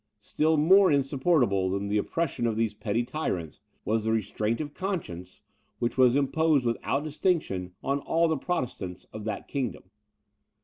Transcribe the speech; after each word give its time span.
Still 0.21 0.57
more 0.57 0.91
insupportable 0.91 1.69
than 1.69 1.87
the 1.87 1.99
oppression 1.99 2.47
of 2.47 2.55
these 2.55 2.73
petty 2.73 3.03
tyrants, 3.03 3.59
was 3.85 4.03
the 4.03 4.11
restraint 4.11 4.59
of 4.59 4.73
conscience 4.73 5.41
which 5.77 5.95
was 5.95 6.15
imposed 6.15 6.65
without 6.65 7.03
distinction 7.03 7.75
on 7.83 7.99
all 7.99 8.27
the 8.27 8.35
Protestants 8.35 9.03
of 9.13 9.25
that 9.25 9.47
kingdom. 9.47 9.83